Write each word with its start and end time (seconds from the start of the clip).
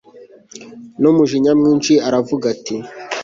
numujinya 0.99 1.51
mwinshi 1.59 1.93
aravuga 2.07 2.45
ati 2.55 2.75